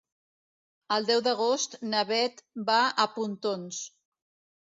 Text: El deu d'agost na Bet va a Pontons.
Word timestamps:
El 0.95 1.03
deu 1.09 1.19
d'agost 1.27 1.75
na 1.91 2.01
Bet 2.11 2.41
va 2.71 2.79
a 3.05 3.05
Pontons. 3.19 3.83